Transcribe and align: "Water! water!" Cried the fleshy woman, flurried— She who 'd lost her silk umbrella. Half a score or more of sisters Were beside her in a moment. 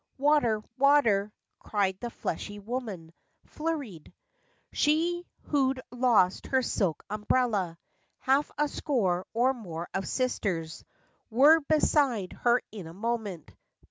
"Water! 0.17 0.63
water!" 0.79 1.31
Cried 1.59 1.99
the 1.99 2.09
fleshy 2.09 2.57
woman, 2.57 3.13
flurried— 3.45 4.11
She 4.71 5.27
who 5.43 5.75
'd 5.75 5.81
lost 5.91 6.47
her 6.47 6.63
silk 6.63 7.05
umbrella. 7.07 7.77
Half 8.17 8.49
a 8.57 8.67
score 8.67 9.27
or 9.31 9.53
more 9.53 9.89
of 9.93 10.07
sisters 10.07 10.83
Were 11.29 11.59
beside 11.59 12.33
her 12.33 12.63
in 12.71 12.87
a 12.87 12.95
moment. 12.95 13.51